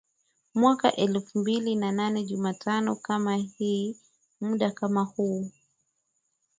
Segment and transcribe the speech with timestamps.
[0.53, 3.97] mwaka elfu mbili na nne jumatano kama hii
[4.41, 5.51] muda kama huu